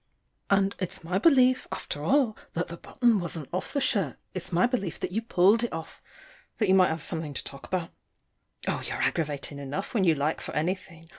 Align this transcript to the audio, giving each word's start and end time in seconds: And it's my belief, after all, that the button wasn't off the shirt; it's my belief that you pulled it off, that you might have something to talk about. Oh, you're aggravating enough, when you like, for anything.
And 0.49 0.75
it's 0.79 1.03
my 1.03 1.19
belief, 1.19 1.67
after 1.71 2.03
all, 2.03 2.35
that 2.53 2.69
the 2.69 2.77
button 2.77 3.19
wasn't 3.19 3.49
off 3.53 3.71
the 3.71 3.79
shirt; 3.79 4.17
it's 4.33 4.51
my 4.51 4.65
belief 4.65 4.99
that 4.99 5.11
you 5.11 5.21
pulled 5.21 5.63
it 5.63 5.71
off, 5.71 6.01
that 6.57 6.67
you 6.67 6.73
might 6.73 6.89
have 6.89 7.03
something 7.03 7.35
to 7.35 7.43
talk 7.43 7.67
about. 7.67 7.91
Oh, 8.67 8.81
you're 8.83 8.97
aggravating 8.97 9.59
enough, 9.59 9.93
when 9.93 10.03
you 10.03 10.15
like, 10.15 10.41
for 10.41 10.55
anything. 10.55 11.09